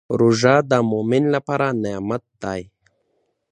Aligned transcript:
روژه 0.19 0.55
د 0.71 0.73
مؤمن 0.91 1.23
لپاره 1.35 1.67
نعمت 1.83 2.23
دی. 2.41 2.61